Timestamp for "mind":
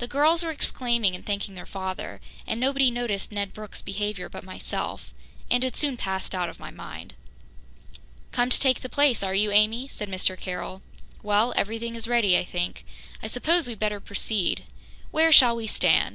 6.70-7.14